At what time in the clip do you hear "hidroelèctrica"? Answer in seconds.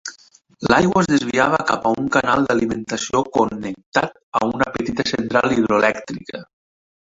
5.61-6.45